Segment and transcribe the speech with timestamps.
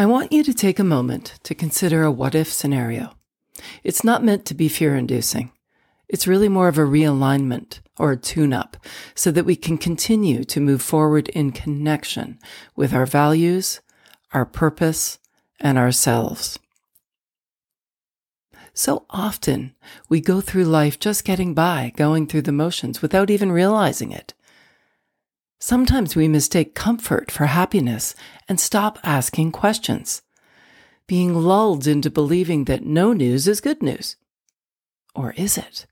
[0.00, 3.16] I want you to take a moment to consider a what if scenario.
[3.82, 5.50] It's not meant to be fear inducing.
[6.08, 8.76] It's really more of a realignment or a tune up
[9.16, 12.38] so that we can continue to move forward in connection
[12.76, 13.80] with our values,
[14.32, 15.18] our purpose,
[15.58, 16.60] and ourselves.
[18.72, 19.74] So often
[20.08, 24.32] we go through life just getting by, going through the motions without even realizing it.
[25.60, 28.14] Sometimes we mistake comfort for happiness
[28.48, 30.22] and stop asking questions,
[31.08, 34.16] being lulled into believing that no news is good news.
[35.16, 35.86] Or is it?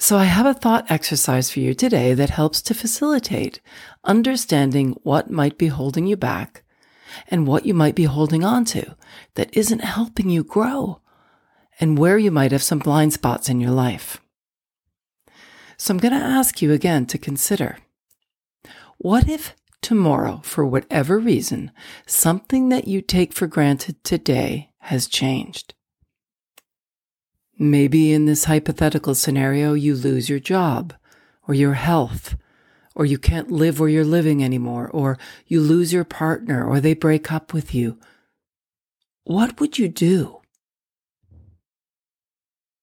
[0.00, 3.60] So, I have a thought exercise for you today that helps to facilitate
[4.04, 6.62] understanding what might be holding you back
[7.28, 8.94] and what you might be holding on to
[9.34, 11.00] that isn't helping you grow
[11.80, 14.20] and where you might have some blind spots in your life.
[15.78, 17.78] So, I'm going to ask you again to consider
[18.98, 21.70] what if tomorrow, for whatever reason,
[22.04, 25.74] something that you take for granted today has changed?
[27.56, 30.94] Maybe in this hypothetical scenario, you lose your job
[31.46, 32.36] or your health,
[32.96, 36.94] or you can't live where you're living anymore, or you lose your partner, or they
[36.94, 37.98] break up with you.
[39.22, 40.40] What would you do?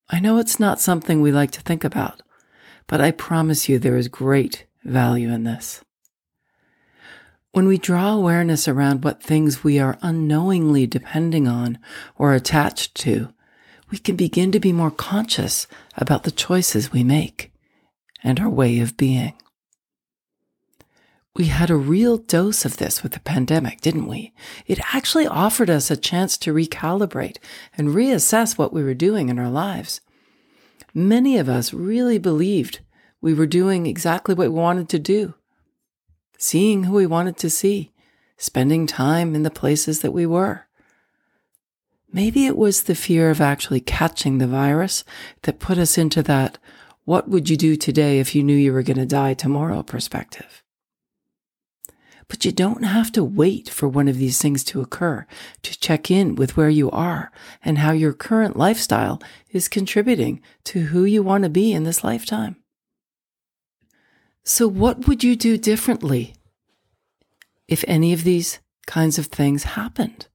[0.09, 2.21] I know it's not something we like to think about,
[2.87, 5.83] but I promise you there is great value in this.
[7.51, 11.79] When we draw awareness around what things we are unknowingly depending on
[12.17, 13.33] or attached to,
[13.89, 17.53] we can begin to be more conscious about the choices we make
[18.23, 19.33] and our way of being.
[21.35, 24.33] We had a real dose of this with the pandemic, didn't we?
[24.67, 27.37] It actually offered us a chance to recalibrate
[27.77, 30.01] and reassess what we were doing in our lives.
[30.97, 32.79] Many of us really believed
[33.19, 35.33] we were doing exactly what we wanted to do,
[36.37, 37.91] seeing who we wanted to see,
[38.37, 40.67] spending time in the places that we were.
[42.13, 45.03] Maybe it was the fear of actually catching the virus
[45.41, 46.57] that put us into that
[47.03, 50.63] what would you do today if you knew you were going to die tomorrow perspective.
[52.27, 55.27] But you don't have to wait for one of these things to occur
[55.61, 57.31] to check in with where you are
[57.63, 59.21] and how your current lifestyle
[59.51, 62.55] is contributing to who you want to be in this lifetime.
[64.43, 66.35] So, what would you do differently
[67.67, 70.27] if any of these kinds of things happened?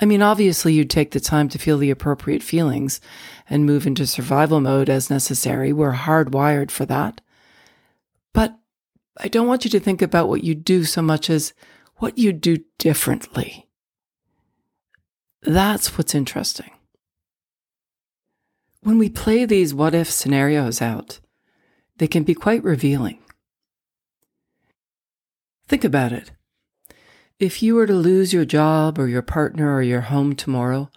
[0.00, 3.00] I mean, obviously, you'd take the time to feel the appropriate feelings
[3.48, 5.72] and move into survival mode as necessary.
[5.72, 7.20] We're hardwired for that.
[8.32, 8.58] But
[9.16, 11.52] I don't want you to think about what you do so much as
[11.96, 13.68] what you do differently.
[15.42, 16.70] That's what's interesting.
[18.82, 21.20] When we play these what if scenarios out,
[21.98, 23.18] they can be quite revealing.
[25.68, 26.32] Think about it.
[27.38, 30.90] If you were to lose your job or your partner or your home tomorrow,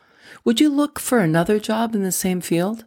[0.43, 2.85] would you look for another job in the same field?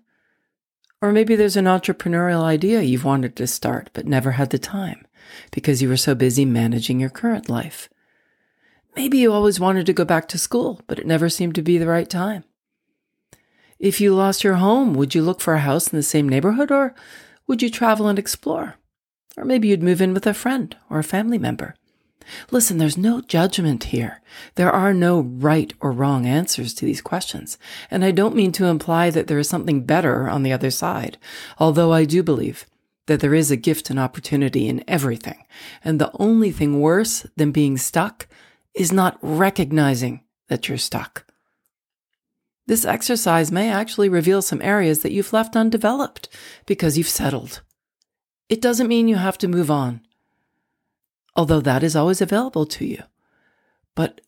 [1.01, 5.07] Or maybe there's an entrepreneurial idea you've wanted to start but never had the time
[5.53, 7.89] because you were so busy managing your current life.
[8.97, 11.79] Maybe you always wanted to go back to school, but it never seemed to be
[11.79, 12.43] the right time.
[13.79, 16.73] If you lost your home, would you look for a house in the same neighborhood
[16.73, 16.95] or
[17.47, 18.75] would you travel and explore?
[19.37, 21.77] Or maybe you'd move in with a friend or a family member.
[22.51, 24.21] Listen, there's no judgment here.
[24.55, 27.59] There are no right or wrong answers to these questions.
[27.91, 31.19] And I don't mean to imply that there is something better on the other side,
[31.59, 32.67] although I do believe
[33.07, 35.45] that there is a gift and opportunity in everything.
[35.83, 38.29] And the only thing worse than being stuck
[38.75, 41.25] is not recognizing that you're stuck.
[42.67, 46.29] This exercise may actually reveal some areas that you've left undeveloped
[46.67, 47.63] because you've settled.
[48.51, 50.03] It doesn't mean you have to move on
[51.37, 53.03] although that is always available to you.
[53.95, 54.21] But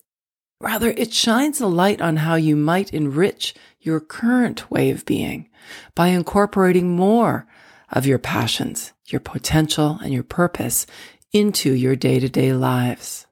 [0.60, 5.48] rather, it shines a light on how you might enrich your current way of being
[5.94, 7.46] by incorporating more
[7.90, 10.86] of your passions, your potential, and your purpose
[11.32, 13.26] into your day to day lives.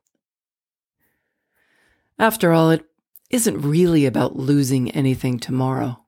[2.19, 2.85] After all, it
[3.31, 6.05] isn't really about losing anything tomorrow.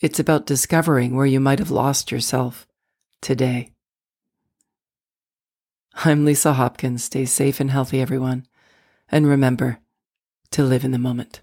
[0.00, 2.66] It's about discovering where you might have lost yourself
[3.22, 3.75] today.
[6.06, 7.02] I'm Lisa Hopkins.
[7.02, 8.46] Stay safe and healthy, everyone.
[9.08, 9.80] And remember
[10.52, 11.40] to live in the moment.